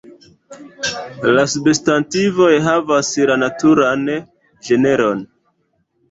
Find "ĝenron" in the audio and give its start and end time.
4.69-5.21